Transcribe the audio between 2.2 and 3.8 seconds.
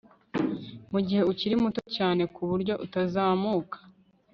kuburyo utazamuka